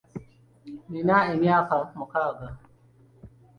[0.89, 2.47] Nnina emyaka mukaaga.